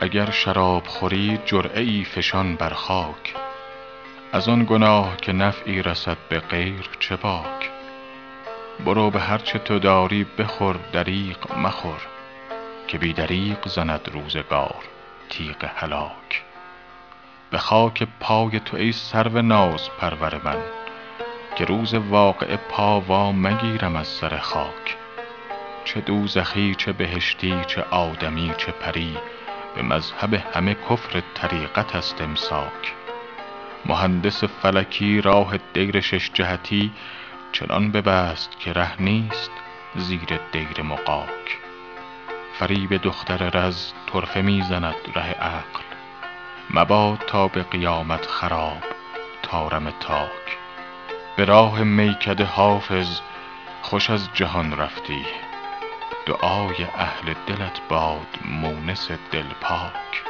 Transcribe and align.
اگر 0.00 0.30
شراب 0.30 0.86
خوری 0.86 1.38
جرعه 1.44 1.80
ای 1.80 2.04
فشان 2.04 2.56
بر 2.56 2.70
خاک 2.70 3.34
از 4.32 4.48
آن 4.48 4.64
گناه 4.64 5.16
که 5.16 5.32
نفعی 5.32 5.82
رسد 5.82 6.16
به 6.28 6.40
غیر 6.40 6.90
چه 7.00 7.16
باک؟ 7.16 7.70
برو 8.84 9.10
به 9.10 9.20
هر 9.20 9.38
چه 9.38 9.58
تو 9.58 9.78
داری 9.78 10.26
بخور 10.38 10.76
دریغ 10.92 11.58
مخور 11.58 12.00
که 12.88 12.98
بی 12.98 13.12
دریغ 13.12 13.68
زند 13.68 14.10
روزگار 14.12 14.84
تیغ 15.30 15.64
هلاک. 15.76 16.42
به 17.50 17.58
خاک 17.58 18.08
پای 18.20 18.60
تو 18.60 18.76
ای 18.76 18.92
سرو 18.92 19.42
نازپرور 19.42 20.40
من 20.44 20.62
که 21.56 21.64
روز 21.64 21.94
واقعه 21.94 22.56
پا 22.56 23.00
وا 23.00 23.32
مگیرم 23.32 23.96
از 23.96 24.06
سر 24.08 24.38
خاک. 24.38 24.96
چه 25.84 26.00
دوزخی 26.00 26.74
چه 26.74 26.92
بهشتی 26.92 27.64
چه 27.66 27.82
آدمی 27.82 28.52
چه 28.58 28.72
پری 28.72 29.16
به 29.76 29.82
مذهب 29.82 30.34
همه 30.34 30.74
کفر 30.74 31.22
طریقت 31.34 31.96
است 31.96 32.20
امساک. 32.20 32.94
مهندس 33.86 34.44
فلکی 34.44 35.20
راه 35.20 35.56
دیر 35.74 36.00
شش 36.00 36.30
جهتی 36.34 36.92
چنان 37.52 37.92
ببست 37.92 38.60
که 38.60 38.72
ره 38.72 39.02
نیست 39.02 39.50
زیر 39.94 40.40
دیر 40.52 40.82
مغاک 40.82 41.58
فریب 42.58 42.96
دختر 42.96 43.50
رز 43.50 43.92
طرفه 44.12 44.42
می 44.42 44.62
زند 44.62 44.94
ره 45.14 45.30
عقل. 45.32 45.80
مباد 46.70 47.18
تا 47.26 47.48
به 47.48 47.62
قیامت 47.62 48.26
خراب 48.26 48.82
طارم 49.42 49.90
تاک. 49.90 50.58
به 51.36 51.44
راه 51.44 51.82
میکده 51.82 52.44
حافظ 52.44 53.20
خوش 53.82 54.10
از 54.10 54.28
جهان 54.34 54.76
رفتی. 54.76 55.26
دعای 56.26 56.84
اهل 56.84 57.34
دلت 57.46 57.80
باد 57.88 58.38
مونس 58.44 59.10
دل 59.32 59.48
پاک 59.60 60.22